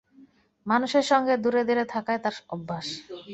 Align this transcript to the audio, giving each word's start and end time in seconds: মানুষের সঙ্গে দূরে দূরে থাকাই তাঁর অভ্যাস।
মানুষের 0.65 1.05
সঙ্গে 1.11 1.33
দূরে 1.43 1.61
দূরে 1.67 1.85
থাকাই 1.93 2.17
তাঁর 2.23 2.35
অভ্যাস। 2.55 2.87